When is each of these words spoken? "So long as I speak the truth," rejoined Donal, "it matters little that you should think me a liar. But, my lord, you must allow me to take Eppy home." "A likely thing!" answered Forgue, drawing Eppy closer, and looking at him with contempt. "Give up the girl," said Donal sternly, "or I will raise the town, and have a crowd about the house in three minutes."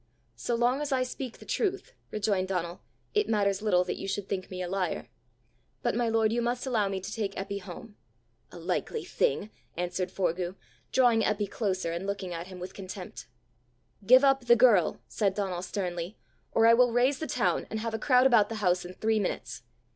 "So 0.35 0.55
long 0.55 0.81
as 0.81 0.91
I 0.91 1.03
speak 1.03 1.37
the 1.37 1.45
truth," 1.45 1.93
rejoined 2.09 2.47
Donal, 2.47 2.81
"it 3.13 3.29
matters 3.29 3.61
little 3.61 3.83
that 3.83 3.99
you 3.99 4.07
should 4.07 4.27
think 4.27 4.49
me 4.49 4.59
a 4.63 4.67
liar. 4.67 5.09
But, 5.83 5.93
my 5.93 6.09
lord, 6.09 6.33
you 6.33 6.41
must 6.41 6.65
allow 6.65 6.87
me 6.89 6.99
to 6.99 7.13
take 7.13 7.35
Eppy 7.35 7.61
home." 7.61 7.97
"A 8.51 8.57
likely 8.57 9.05
thing!" 9.05 9.51
answered 9.77 10.09
Forgue, 10.09 10.55
drawing 10.91 11.21
Eppy 11.21 11.45
closer, 11.47 11.91
and 11.91 12.07
looking 12.07 12.33
at 12.33 12.47
him 12.47 12.57
with 12.59 12.73
contempt. 12.73 13.27
"Give 14.03 14.23
up 14.23 14.45
the 14.45 14.55
girl," 14.55 15.01
said 15.07 15.35
Donal 15.35 15.61
sternly, 15.61 16.17
"or 16.51 16.65
I 16.65 16.73
will 16.73 16.91
raise 16.93 17.19
the 17.19 17.27
town, 17.27 17.67
and 17.69 17.79
have 17.81 17.93
a 17.93 17.99
crowd 17.99 18.25
about 18.25 18.49
the 18.49 18.55
house 18.55 18.83
in 18.83 18.95
three 18.95 19.19
minutes." 19.19 19.61